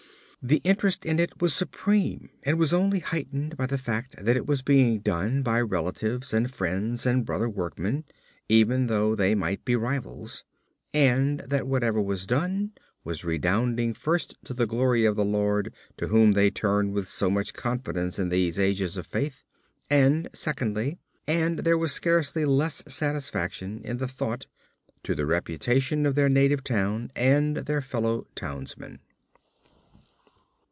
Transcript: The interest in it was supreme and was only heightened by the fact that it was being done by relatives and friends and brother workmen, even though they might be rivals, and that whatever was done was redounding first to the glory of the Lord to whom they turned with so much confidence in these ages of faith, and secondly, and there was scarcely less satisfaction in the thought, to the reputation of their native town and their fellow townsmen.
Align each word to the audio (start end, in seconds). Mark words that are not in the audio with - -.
The 0.43 0.57
interest 0.63 1.05
in 1.05 1.19
it 1.19 1.39
was 1.39 1.53
supreme 1.53 2.31
and 2.41 2.57
was 2.57 2.73
only 2.73 2.97
heightened 2.97 3.55
by 3.57 3.67
the 3.67 3.77
fact 3.77 4.15
that 4.25 4.35
it 4.35 4.47
was 4.47 4.63
being 4.63 4.97
done 4.99 5.43
by 5.43 5.61
relatives 5.61 6.33
and 6.33 6.49
friends 6.51 7.05
and 7.05 7.23
brother 7.27 7.47
workmen, 7.47 8.05
even 8.49 8.87
though 8.87 9.13
they 9.13 9.35
might 9.35 9.63
be 9.63 9.75
rivals, 9.75 10.43
and 10.95 11.41
that 11.41 11.67
whatever 11.67 12.01
was 12.01 12.25
done 12.25 12.71
was 13.03 13.23
redounding 13.23 13.93
first 13.93 14.35
to 14.45 14.55
the 14.55 14.65
glory 14.65 15.05
of 15.05 15.15
the 15.15 15.23
Lord 15.23 15.75
to 15.97 16.07
whom 16.07 16.31
they 16.33 16.49
turned 16.49 16.93
with 16.93 17.07
so 17.07 17.29
much 17.29 17.53
confidence 17.53 18.17
in 18.17 18.29
these 18.29 18.57
ages 18.57 18.97
of 18.97 19.05
faith, 19.05 19.43
and 19.91 20.27
secondly, 20.33 20.97
and 21.27 21.59
there 21.59 21.77
was 21.77 21.91
scarcely 21.91 22.45
less 22.45 22.81
satisfaction 22.87 23.79
in 23.83 23.97
the 23.97 24.07
thought, 24.07 24.47
to 25.03 25.13
the 25.13 25.27
reputation 25.27 26.03
of 26.07 26.15
their 26.15 26.29
native 26.29 26.63
town 26.63 27.11
and 27.15 27.57
their 27.57 27.79
fellow 27.79 28.25
townsmen. 28.33 29.01